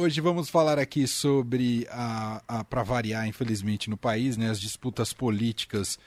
[0.00, 5.12] hoje vamos falar aqui sobre, a, a para variar, infelizmente, no país, né, as disputas
[5.12, 5.98] políticas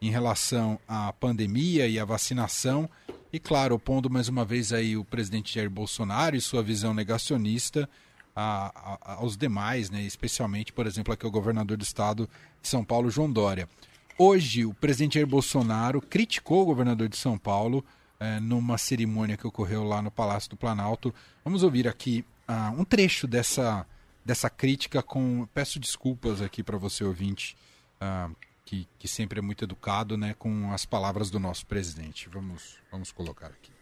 [0.00, 2.88] em relação à pandemia e à vacinação.
[3.30, 7.88] E, claro, opondo mais uma vez aí o presidente Jair Bolsonaro e sua visão negacionista
[8.34, 12.28] a, a, aos demais, né, especialmente, por exemplo, aqui o governador do estado
[12.60, 13.68] de São Paulo, João Dória.
[14.16, 17.84] Hoje, o presidente Jair Bolsonaro criticou o governador de São Paulo
[18.18, 21.14] é, numa cerimônia que ocorreu lá no Palácio do Planalto.
[21.44, 23.86] Vamos ouvir aqui uh, um trecho dessa,
[24.24, 25.46] dessa crítica com.
[25.54, 27.56] Peço desculpas aqui para você, ouvinte,
[28.00, 28.34] uh,
[28.64, 32.28] que, que sempre é muito educado, né, com as palavras do nosso presidente.
[32.28, 33.72] Vamos, vamos colocar aqui.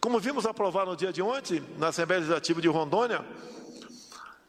[0.00, 3.24] Como vimos aprovar no dia de ontem, na Assembleia Legislativa de Rondônia,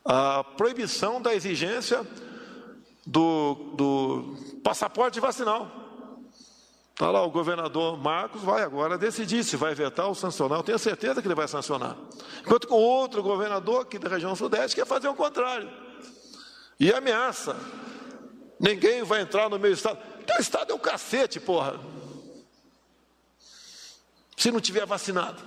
[0.03, 2.05] a proibição da exigência
[3.05, 5.86] do, do passaporte vacinal.
[6.97, 10.57] Está lá o governador Marcos, vai agora decidir se vai vetar ou sancionar.
[10.57, 11.95] Eu tenho certeza que ele vai sancionar.
[12.39, 15.71] Enquanto que o outro governador aqui da região sudeste quer fazer o contrário.
[16.79, 17.55] E ameaça.
[18.59, 19.99] Ninguém vai entrar no meu estado.
[20.25, 21.79] Teu estado é o cacete, porra.
[24.35, 25.39] Se não tiver vacinado.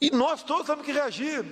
[0.00, 1.44] E nós todos temos que reagir.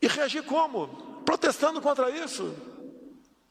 [0.00, 1.13] E reagir como?
[1.24, 2.54] Protestando contra isso.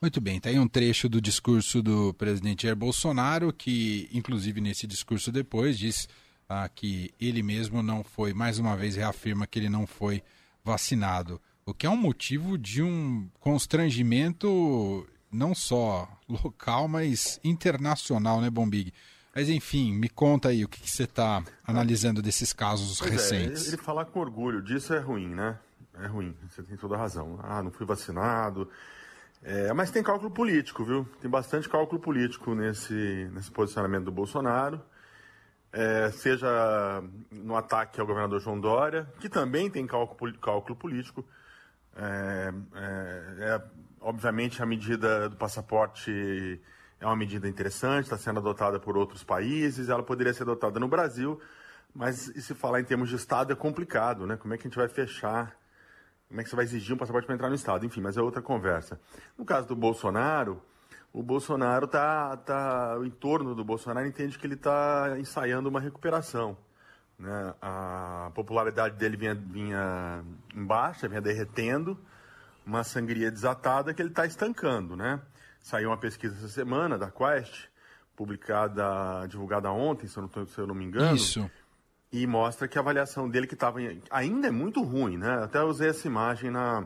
[0.02, 4.85] Muito bem, está aí um trecho do discurso do presidente Jair Bolsonaro, que, inclusive, nesse
[4.85, 6.09] discurso depois, diz
[6.49, 10.21] ah, que ele mesmo não foi, mais uma vez reafirma que ele não foi
[10.63, 18.49] vacinado, o que é um motivo de um constrangimento não só local, mas internacional, né,
[18.49, 18.94] Bombig?
[19.35, 23.13] Mas enfim, me conta aí o que, que você está analisando desses casos pois é,
[23.13, 23.66] recentes.
[23.66, 25.57] É, ele falar com orgulho disso é ruim, né?
[25.99, 27.39] É ruim, você tem toda a razão.
[27.44, 28.69] Ah, não fui vacinado.
[29.44, 31.08] É, mas tem cálculo político, viu?
[31.19, 34.81] Tem bastante cálculo político nesse, nesse posicionamento do Bolsonaro.
[35.72, 41.25] É, seja no ataque ao governador João Dória, que também tem cálculo, cálculo político.
[41.95, 43.61] É, é, é,
[44.00, 46.62] obviamente, a medida do passaporte
[47.00, 50.88] é uma medida interessante, está sendo adotada por outros países, ela poderia ser adotada no
[50.88, 51.39] Brasil,
[51.94, 54.38] mas se falar em termos de Estado é complicado, né?
[54.38, 55.53] Como é que a gente vai fechar
[56.33, 57.85] como é que você vai exigir um passaporte para entrar no Estado?
[57.85, 58.99] Enfim, mas é outra conversa.
[59.38, 60.59] No caso do Bolsonaro,
[61.13, 66.57] o Bolsonaro tá, tá o entorno do Bolsonaro entende que ele está ensaiando uma recuperação.
[67.19, 67.53] Né?
[67.61, 70.23] A popularidade dele vinha, vinha
[70.55, 71.99] em baixa, vinha derretendo,
[72.65, 74.95] uma sangria desatada que ele está estancando.
[74.95, 75.21] Né?
[75.59, 77.67] Saiu uma pesquisa essa semana da Quest,
[78.15, 81.15] publicada, divulgada ontem, se eu não, se eu não me engano.
[81.15, 81.47] Isso
[82.13, 83.79] e mostra que a avaliação dele que estava
[84.12, 85.44] ainda é muito ruim, né?
[85.44, 86.85] Até usei essa imagem na,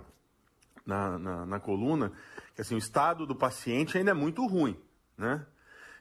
[0.85, 2.13] na, na, na, coluna,
[2.55, 4.79] que assim, o estado do paciente ainda é muito ruim,
[5.17, 5.45] né?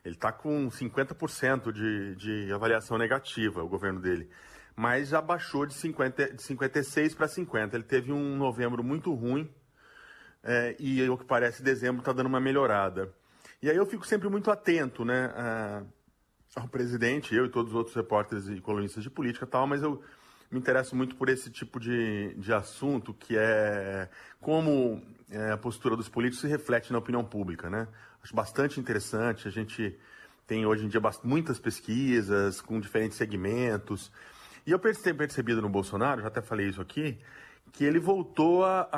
[0.05, 4.31] Ele está com 50% de, de avaliação negativa, o governo dele.
[4.77, 7.75] Mas já baixou de, 50, de 56 para 50.
[7.75, 9.53] Ele teve um novembro muito ruim
[10.45, 13.13] é, e, o que parece, dezembro está dando uma melhorada.
[13.61, 15.33] E aí eu fico sempre muito atento, né?
[16.57, 19.83] Ao presidente, eu e todos os outros repórteres e colunistas de política e tal, mas
[19.83, 20.03] eu
[20.51, 24.09] me interesso muito por esse tipo de, de assunto, que é
[24.41, 27.87] como é, a postura dos políticos se reflete na opinião pública, né?
[28.23, 29.97] Acho bastante interessante, a gente
[30.47, 34.11] tem hoje em dia muitas pesquisas com diferentes segmentos,
[34.67, 37.19] e eu tenho percebido no Bolsonaro, já até falei isso aqui,
[37.73, 38.89] que ele voltou a,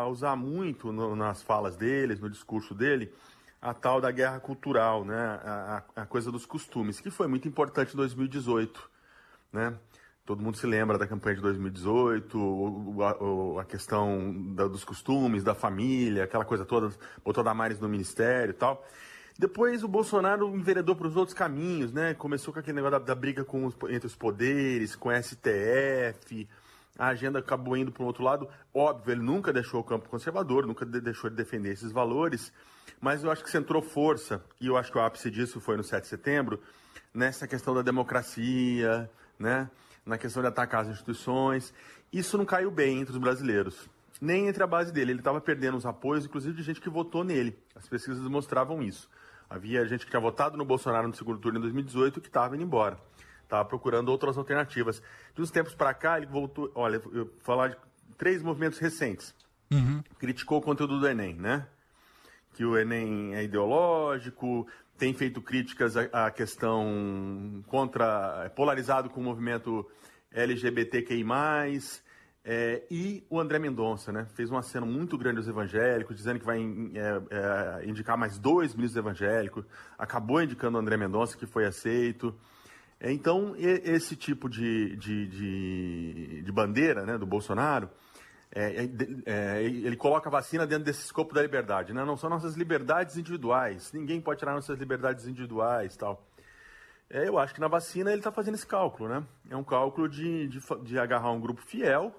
[0.00, 3.10] a usar muito no, nas falas dele, no discurso dele,
[3.60, 5.16] a tal da guerra cultural, né?
[5.16, 8.90] A, a, coisa dos costumes, que foi muito importante em 2018,
[9.52, 9.74] né?
[10.24, 15.54] Todo mundo se lembra da campanha de 2018, o, a, questão da, dos costumes, da
[15.54, 16.94] família, aquela coisa toda,
[17.24, 18.86] botou Damares no ministério e tal.
[19.38, 22.14] Depois o Bolsonaro enveredou para os outros caminhos, né?
[22.14, 26.48] Começou com aquele negócio da, da briga com os, entre os poderes, com a STF,
[26.98, 28.46] a agenda acabou indo para um outro lado.
[28.74, 32.52] Óbvio, ele nunca deixou o campo conservador, nunca deixou de defender esses valores,
[33.00, 35.84] mas eu acho que centrou força, e eu acho que o ápice disso foi no
[35.84, 36.60] 7 de setembro,
[37.12, 39.70] nessa questão da democracia, né?
[40.06, 41.74] na questão de atacar as instituições.
[42.12, 43.88] Isso não caiu bem entre os brasileiros,
[44.20, 45.12] nem entre a base dele.
[45.12, 47.58] Ele estava perdendo os apoios, inclusive de gente que votou nele.
[47.76, 49.08] As pesquisas mostravam isso.
[49.48, 52.64] Havia gente que tinha votado no Bolsonaro no segundo turno em 2018 que estava indo
[52.64, 52.96] embora
[53.50, 55.02] estava procurando outras alternativas.
[55.34, 56.70] De uns tempos para cá, ele voltou.
[56.74, 57.76] Olha, eu vou falar de
[58.16, 59.34] três movimentos recentes.
[59.70, 60.02] Uhum.
[60.18, 61.66] Criticou o conteúdo do Enem, né?
[62.54, 64.66] Que o Enem é ideológico,
[64.98, 68.42] tem feito críticas à, questão contra.
[68.44, 69.88] É polarizado com o movimento
[70.30, 71.24] LGBTQI.
[72.42, 74.26] É, e o André Mendonça, né?
[74.34, 78.74] Fez um aceno muito grande aos evangélicos, dizendo que vai é, é, indicar mais dois
[78.74, 79.64] ministros evangélicos.
[79.98, 82.34] Acabou indicando o André Mendonça, que foi aceito.
[83.00, 87.88] Então, esse tipo de, de, de, de bandeira né, do Bolsonaro,
[88.52, 88.90] é, é,
[89.26, 91.92] é, ele coloca a vacina dentro desse escopo da liberdade.
[91.92, 92.04] Né?
[92.04, 93.92] Não são nossas liberdades individuais.
[93.92, 96.26] Ninguém pode tirar nossas liberdades individuais tal.
[97.08, 99.24] É, eu acho que na vacina ele está fazendo esse cálculo, né?
[99.50, 102.14] É um cálculo de, de, de agarrar um grupo fiel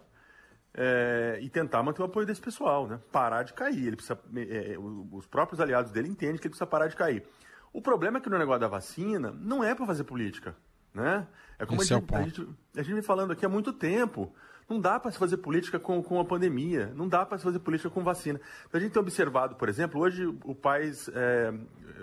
[0.74, 3.00] é, e tentar manter o apoio desse pessoal, né?
[3.10, 3.88] Parar de cair.
[3.88, 7.26] Ele precisa, é, é os próprios aliados dele entendem que ele precisa parar de cair.
[7.72, 10.56] O problema é que no negócio da vacina não é para fazer política,
[10.94, 11.26] né?
[11.58, 14.34] É como a gente, é a, gente, a gente vem falando aqui há muito tempo.
[14.72, 17.60] Não dá para se fazer política com, com a pandemia, não dá para se fazer
[17.60, 18.40] política com vacina.
[18.66, 21.54] Então, a gente tem observado, por exemplo, hoje o Paz, é,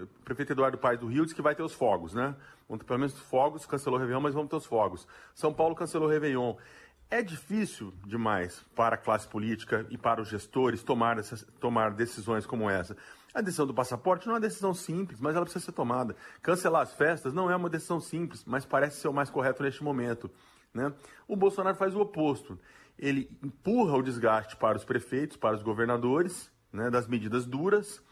[0.03, 2.37] o prefeito Eduardo Paes do Rio disse que vai ter os fogos, né?
[2.69, 5.09] Ter pelo menos fogos, cancelou o Réveillon, mas vamos ter os fogos.
[5.35, 6.56] São Paulo cancelou o Réveillon.
[7.11, 12.44] É difícil demais para a classe política e para os gestores tomar, essas, tomar decisões
[12.44, 12.94] como essa.
[13.32, 16.14] A decisão do passaporte não é uma decisão simples, mas ela precisa ser tomada.
[16.43, 19.82] Cancelar as festas não é uma decisão simples, mas parece ser o mais correto neste
[19.82, 20.31] momento.
[20.73, 20.93] Né?
[21.26, 22.59] O Bolsonaro faz o oposto.
[22.99, 28.03] Ele empurra o desgaste para os prefeitos, para os governadores, né, das medidas duras,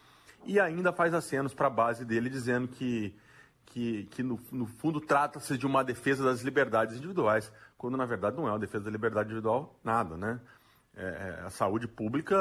[0.44, 3.14] e ainda faz acenos para a base dele dizendo que,
[3.66, 8.36] que, que no, no fundo trata-se de uma defesa das liberdades individuais, quando na verdade
[8.36, 10.40] não é uma defesa da liberdade individual nada, né?
[10.96, 12.36] É, é a saúde pública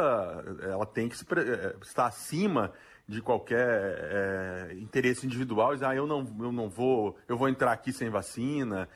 [0.62, 2.72] ela tem que se, é, estar acima
[3.08, 7.92] de qualquer é, interesse individual, ah, eu não, eu não vou, eu vou entrar aqui
[7.92, 8.88] sem vacina,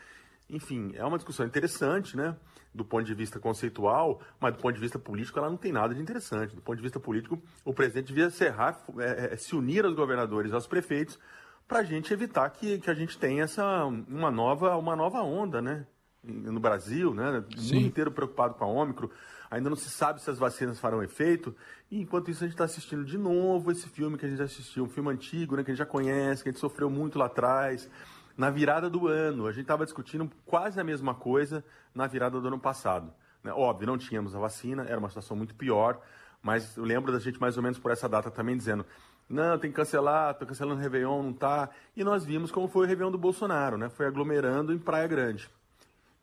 [0.50, 2.36] enfim, é uma discussão interessante, né?
[2.74, 5.94] Do ponto de vista conceitual, mas do ponto de vista político ela não tem nada
[5.94, 6.56] de interessante.
[6.56, 10.52] Do ponto de vista político, o presidente devia serrar, é, é, se unir aos governadores,
[10.52, 11.20] aos prefeitos,
[11.68, 15.62] para a gente evitar que, que a gente tenha essa, uma, nova, uma nova onda,
[15.62, 15.86] né?
[16.24, 17.44] No Brasil, né?
[17.56, 17.76] O Sim.
[17.76, 19.10] mundo inteiro preocupado com a Ômicron.
[19.52, 21.56] Ainda não se sabe se as vacinas farão efeito.
[21.90, 24.84] E enquanto isso, a gente está assistindo de novo esse filme que a gente assistiu,
[24.84, 25.64] um filme antigo, né?
[25.64, 27.90] Que a gente já conhece, que a gente sofreu muito lá atrás
[28.40, 29.48] na virada do ano.
[29.48, 31.62] A gente estava discutindo quase a mesma coisa
[31.94, 33.14] na virada do ano passado.
[33.44, 33.52] Né?
[33.52, 36.00] Óbvio, não tínhamos a vacina, era uma situação muito pior,
[36.42, 38.86] mas eu lembro da gente mais ou menos por essa data também dizendo
[39.30, 41.70] não, tem que cancelar, estou cancelando o Réveillon, não tá.
[41.96, 43.90] E nós vimos como foi o Réveillon do Bolsonaro, né?
[43.90, 45.50] Foi aglomerando em Praia Grande.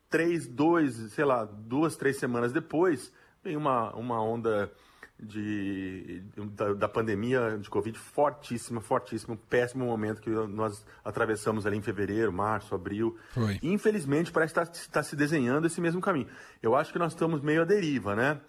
[0.08, 3.12] Três, dois, sei lá, duas, três semanas depois,
[3.44, 4.72] vem uma, uma onda
[5.18, 6.22] de,
[6.54, 11.82] da, da, pandemia de Covid fortíssima, fortíssima, um péssimo momento que nós atravessamos ali em
[11.82, 13.16] fevereiro, março, abril.
[13.32, 13.58] Foi.
[13.62, 16.28] Infelizmente, parece estar tá, tá se desenhando esse mesmo caminho.
[16.62, 18.40] Eu acho que nós estamos meio à deriva, né?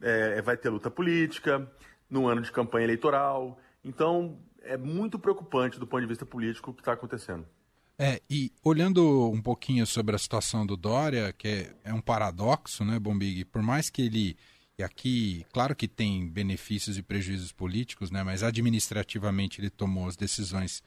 [0.00, 1.70] É, vai ter luta política,
[2.10, 3.58] no ano de campanha eleitoral.
[3.84, 7.46] Então, é muito preocupante do ponto de vista político o que está acontecendo.
[7.98, 12.84] É, e olhando um pouquinho sobre a situação do Dória, que é, é um paradoxo,
[12.84, 13.44] né, Bombig?
[13.46, 14.36] Por mais que ele
[14.78, 20.16] e aqui, claro que tem benefícios e prejuízos políticos, né, mas administrativamente ele tomou as
[20.16, 20.82] decisões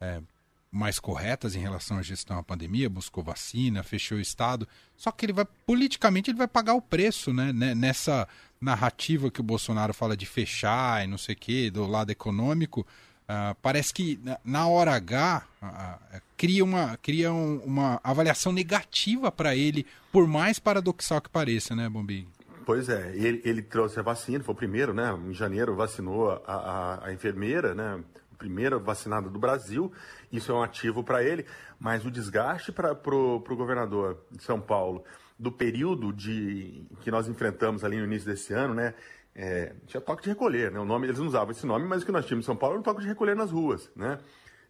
[0.00, 0.22] é,
[0.70, 4.66] mais corretas em relação à gestão da pandemia, buscou vacina, fechou o Estado.
[4.96, 7.52] Só que ele vai, politicamente, ele vai pagar o preço, né?
[7.52, 8.28] Nessa
[8.60, 12.86] narrativa que o Bolsonaro fala de fechar e não sei o quê, do lado econômico.
[13.28, 19.32] Uh, parece que na hora H uh, uh, cria, uma, cria um, uma avaliação negativa
[19.32, 22.28] para ele, por mais paradoxal que pareça, né, Bombig?
[22.66, 25.16] Pois é, ele, ele trouxe a vacina, foi o primeiro, né?
[25.24, 28.02] Em janeiro vacinou a, a, a enfermeira, né?
[28.36, 29.92] Primeira vacinada do Brasil.
[30.32, 31.46] Isso é um ativo para ele,
[31.78, 35.04] mas o desgaste para o governador de São Paulo
[35.38, 38.94] do período de que nós enfrentamos ali no início desse ano, né?
[39.32, 40.80] É, tinha toque de recolher, né?
[40.80, 42.74] O nome, eles não usavam esse nome, mas o que nós tínhamos em São Paulo
[42.74, 44.18] era um toque de recolher nas ruas, né?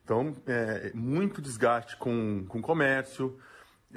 [0.04, 3.38] Então, é, muito desgaste com, com comércio,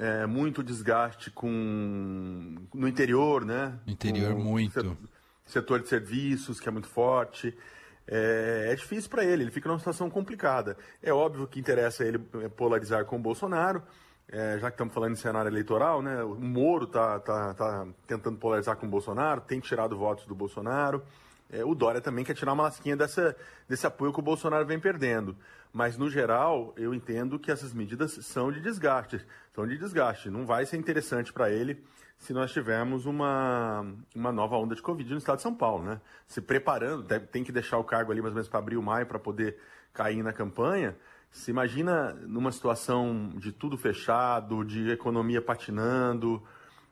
[0.00, 3.78] é, muito desgaste com no interior, né?
[3.86, 4.96] Interior com muito.
[5.44, 7.54] Setor, de serviços que é muito forte.
[8.08, 10.76] É, é difícil para ele, ele fica numa situação complicada.
[11.02, 12.18] É óbvio que interessa ele
[12.56, 13.82] polarizar com o Bolsonaro,
[14.26, 16.22] é, já que estamos falando em cenário eleitoral, né?
[16.22, 21.02] O Moro está tá, tá tentando polarizar com o Bolsonaro, tem tirado votos do Bolsonaro.
[21.52, 23.36] É, o Dória também quer tirar uma lasquinha dessa,
[23.68, 25.36] desse apoio que o Bolsonaro vem perdendo.
[25.72, 29.24] Mas, no geral, eu entendo que essas medidas são de desgaste.
[29.54, 30.28] São de desgaste.
[30.28, 31.82] Não vai ser interessante para ele
[32.18, 36.00] se nós tivermos uma, uma nova onda de Covid no estado de São Paulo, né?
[36.26, 39.18] Se preparando, tem que deixar o cargo ali mais ou menos para abril, maio, para
[39.18, 39.56] poder
[39.92, 40.96] cair na campanha.
[41.30, 46.42] Se imagina numa situação de tudo fechado, de economia patinando.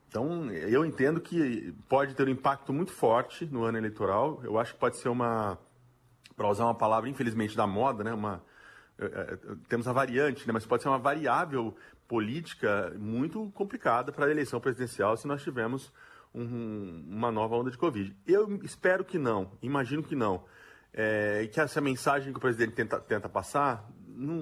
[0.09, 4.41] Então, eu entendo que pode ter um impacto muito forte no ano eleitoral.
[4.43, 5.59] Eu acho que pode ser uma,
[6.35, 8.15] para usar uma palavra, infelizmente, da moda, né?
[8.15, 8.43] Uma,
[9.69, 11.77] temos a variante, né, mas pode ser uma variável
[12.07, 15.93] política muito complicada para a eleição presidencial se nós tivermos
[16.35, 18.17] um, uma nova onda de Covid.
[18.27, 20.45] Eu espero que não, imagino que não.
[20.93, 23.89] É, que essa mensagem que o presidente tenta, tenta passar
[24.19, 24.35] não,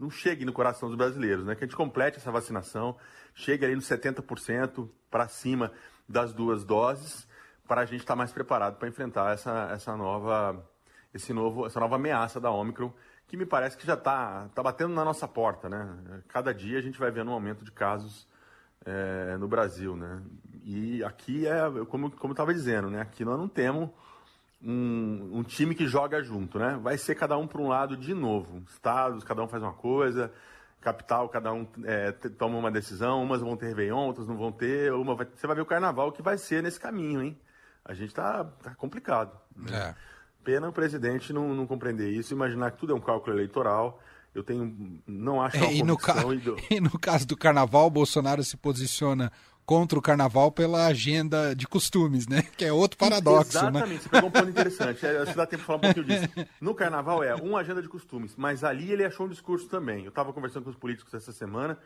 [0.00, 1.56] não chegue no coração dos brasileiros, né?
[1.56, 2.96] Que a gente complete essa vacinação,
[3.34, 5.72] chegue ali nos 70% para cima
[6.08, 7.26] das duas doses,
[7.66, 10.64] para a gente estar tá mais preparado para enfrentar essa, essa, nova,
[11.14, 12.92] esse novo, essa nova ameaça da Ômicron,
[13.26, 16.22] que me parece que já está tá batendo na nossa porta, né?
[16.28, 18.26] Cada dia a gente vai vendo um aumento de casos
[18.84, 20.22] é, no Brasil, né?
[20.64, 23.00] E aqui é, como, como eu estava dizendo, né?
[23.00, 23.90] Aqui nós não temos
[24.62, 26.78] um, um, time que joga junto, né?
[26.82, 28.62] Vai ser cada um para um lado de novo.
[28.68, 30.32] Estados, cada um faz uma coisa,
[30.80, 34.92] capital, cada um é, toma uma decisão, umas vão ter Réveillon, outras não vão ter,
[34.92, 35.26] uma vai...
[35.26, 37.38] você vai ver o carnaval que vai ser nesse caminho, hein?
[37.84, 39.36] A gente tá, tá complicado.
[39.56, 39.76] Né?
[39.76, 39.94] É.
[40.44, 44.00] Pena o presidente não, não compreender isso, imaginar que tudo é um cálculo eleitoral.
[44.34, 45.00] Eu tenho.
[45.06, 46.24] Não acho é, e, no ca...
[46.70, 49.30] e no caso do carnaval, o Bolsonaro se posiciona
[49.64, 52.42] contra o carnaval pela agenda de costumes, né?
[52.56, 53.68] Que é outro paradoxo, né?
[53.68, 54.00] Exatamente, né?
[54.00, 55.06] você pegou um ponto interessante.
[55.06, 56.28] É, que dá tempo de falar um pouquinho disso.
[56.60, 60.04] No carnaval é uma agenda de costumes, mas ali ele achou um discurso também.
[60.04, 61.78] Eu estava conversando com os políticos essa semana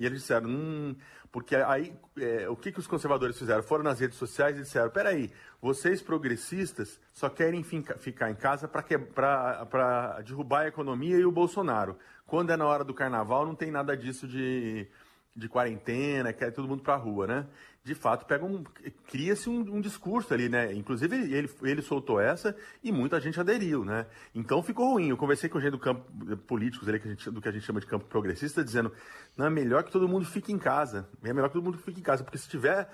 [0.00, 0.96] e eles disseram, hum,
[1.30, 3.62] porque aí é, o que, que os conservadores fizeram?
[3.62, 5.30] Foram nas redes sociais e disseram, peraí,
[5.60, 11.98] vocês progressistas só querem ficar, ficar em casa para derrubar a economia e o Bolsonaro.
[12.26, 14.88] Quando é na hora do carnaval, não tem nada disso de
[15.34, 17.46] de quarentena, quer todo mundo para a rua, né?
[17.82, 18.62] De fato, pega um,
[19.06, 20.72] cria-se um, um, discurso ali, né?
[20.74, 24.06] Inclusive ele, ele soltou essa e muita gente aderiu, né?
[24.34, 25.08] Então ficou ruim.
[25.08, 26.04] Eu conversei com gente do campo
[26.46, 28.92] políticos ali, que gente, do que a gente chama de campo progressista, dizendo,
[29.36, 31.08] não é melhor que todo mundo fique em casa.
[31.22, 32.88] É melhor que todo mundo fique em casa, porque se tiver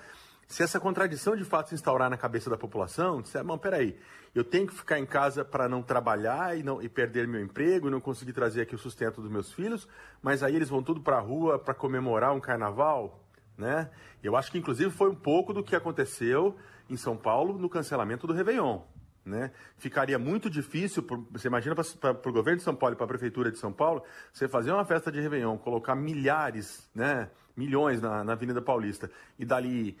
[0.47, 3.99] se essa contradição de fato se instaurar na cabeça da população, disser, não, peraí,
[4.33, 7.89] eu tenho que ficar em casa para não trabalhar e, não, e perder meu emprego
[7.89, 9.87] não conseguir trazer aqui o sustento dos meus filhos,
[10.21, 13.21] mas aí eles vão tudo para a rua para comemorar um carnaval,
[13.57, 13.89] né?
[14.23, 16.55] Eu acho que inclusive foi um pouco do que aconteceu
[16.89, 18.81] em São Paulo no cancelamento do Réveillon.
[19.25, 19.51] Né?
[19.77, 23.51] Ficaria muito difícil, você imagina para o governo de São Paulo e para a prefeitura
[23.51, 24.01] de São Paulo,
[24.31, 29.43] você fazer uma festa de Réveillon, colocar milhares, né, milhões na, na Avenida Paulista e
[29.43, 29.97] dali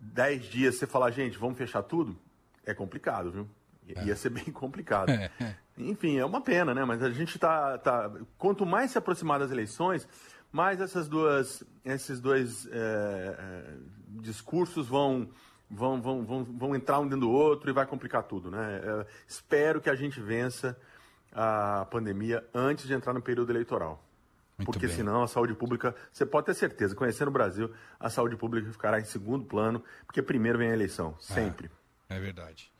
[0.00, 2.16] 10 dias você falar, gente, vamos fechar tudo,
[2.64, 3.48] é complicado, viu?
[3.88, 4.04] É.
[4.04, 5.10] Ia ser bem complicado.
[5.10, 5.30] É.
[5.76, 6.84] Enfim, é uma pena, né?
[6.84, 8.10] Mas a gente tá, tá.
[8.36, 10.06] Quanto mais se aproximar das eleições,
[10.52, 13.74] mais essas duas, esses dois é, é,
[14.20, 15.30] discursos vão,
[15.70, 19.06] vão, vão, vão, vão entrar um dentro do outro e vai complicar tudo, né?
[19.26, 20.76] Espero que a gente vença
[21.32, 24.04] a pandemia antes de entrar no período eleitoral.
[24.60, 24.96] Muito porque bem.
[24.96, 29.00] senão a saúde pública, você pode ter certeza, conhecendo o Brasil, a saúde pública ficará
[29.00, 31.70] em segundo plano, porque primeiro vem a eleição, sempre.
[32.08, 32.70] É, é verdade.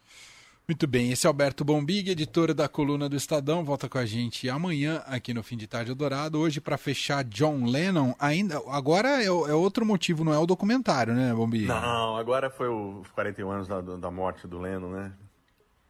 [0.70, 4.48] Muito bem, esse é Alberto Bombig, editor da coluna do Estadão, volta com a gente
[4.48, 6.38] amanhã aqui no Fim de Tarde Dourado.
[6.38, 11.12] Hoje, para fechar John Lennon, ainda agora é, é, outro motivo, não é o documentário,
[11.12, 11.66] né, Bombig?
[11.66, 15.12] Não, agora foi os 41 anos da, da morte do Lennon, né?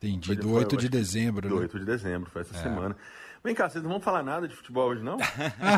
[0.02, 1.46] Entendi, do 8 de dezembro.
[1.46, 1.60] Do né?
[1.62, 2.62] 8 de dezembro, foi essa é.
[2.62, 2.96] semana.
[3.42, 5.16] Vem cá, vocês não vão falar nada de futebol hoje, não?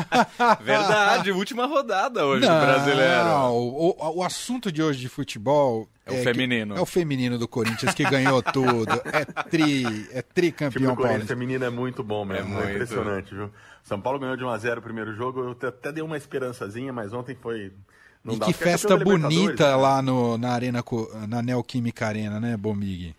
[0.61, 3.29] Verdade, última rodada hoje não, do brasileiro.
[3.51, 5.87] O, o assunto de hoje de futebol.
[6.05, 6.77] É, é o feminino.
[6.77, 8.91] é o feminino do Corinthians que ganhou tudo.
[9.05, 12.49] É tri, é tricampeão tipo, O feminino é muito bom mesmo.
[12.49, 12.67] É, muito.
[12.67, 13.49] é impressionante, viu?
[13.81, 15.39] São Paulo ganhou de 1x0 o primeiro jogo.
[15.39, 17.71] Eu até dei uma esperançazinha, mas ontem foi.
[18.21, 19.75] Não e dá, que festa bonita né?
[19.75, 20.83] lá no, na Arena,
[21.27, 23.15] na Neoquímica Arena, né, Bomig?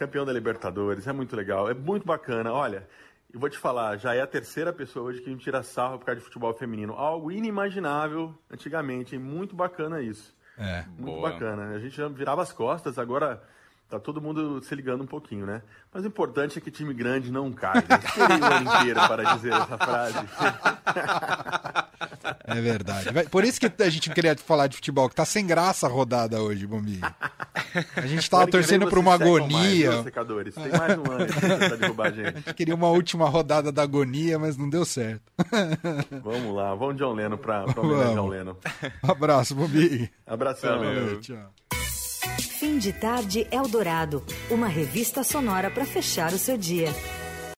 [0.00, 2.50] Campeão da Libertadores, é muito legal, é muito bacana.
[2.50, 2.88] Olha,
[3.34, 6.06] e vou te falar, já é a terceira pessoa hoje que me tira sarro por
[6.06, 6.94] causa de futebol feminino.
[6.94, 10.34] Algo inimaginável antigamente, muito bacana isso.
[10.56, 11.32] É, muito boa.
[11.32, 11.74] bacana.
[11.74, 13.42] A gente já virava as costas, agora
[13.90, 15.60] tá todo mundo se ligando um pouquinho, né?
[15.92, 17.74] Mas o importante é que time grande não cai.
[17.74, 18.00] Né?
[18.02, 20.16] Esperei o ano inteiro para dizer essa frase.
[22.44, 23.08] É verdade.
[23.30, 26.40] Por isso que a gente queria falar de futebol, que tá sem graça a rodada
[26.42, 27.00] hoje, Bombi.
[27.96, 29.90] A gente tava torcendo por uma agonia.
[29.90, 30.54] Mais, secadores.
[30.54, 32.28] Tem mais um ano pra derrubar a gente.
[32.28, 35.22] A gente queria uma última rodada da agonia, mas não deu certo.
[36.22, 38.56] Vamos lá, vamos John Leno pra, pra homenagear John Leno.
[39.02, 40.10] Abraço, Bombi.
[40.26, 41.20] Abração, meu.
[41.20, 41.52] Tchau.
[42.58, 46.88] Fim de tarde Eldorado, uma revista sonora para fechar o seu dia.